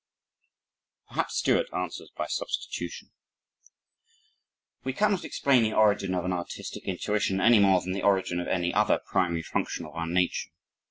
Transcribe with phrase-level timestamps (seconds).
[1.09, 3.11] Perhaps Sturt answers by substitution:
[4.83, 8.47] "We cannot explain the origin of an artistic intuition any more than the origin of
[8.47, 10.49] any other primary function of our nature.